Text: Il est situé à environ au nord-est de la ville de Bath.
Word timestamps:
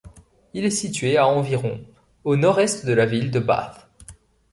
Il 0.55 0.65
est 0.65 0.71
situé 0.71 1.17
à 1.17 1.27
environ 1.27 1.79
au 2.23 2.35
nord-est 2.35 2.87
de 2.87 2.93
la 2.93 3.05
ville 3.05 3.29
de 3.29 3.37
Bath. 3.37 3.87